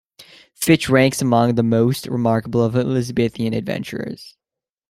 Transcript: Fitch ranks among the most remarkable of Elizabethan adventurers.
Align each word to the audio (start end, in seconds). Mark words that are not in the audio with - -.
Fitch 0.55 0.89
ranks 0.89 1.21
among 1.21 1.53
the 1.53 1.61
most 1.61 2.07
remarkable 2.07 2.63
of 2.65 2.75
Elizabethan 2.75 3.53
adventurers. 3.53 4.35